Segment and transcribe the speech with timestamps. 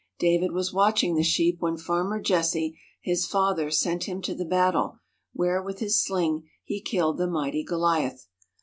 [0.17, 4.97] David was watching the sheep when Farmer Jesse, his father, sent him to the battle,
[5.31, 8.25] where with his sling he killed the mighty Goliath.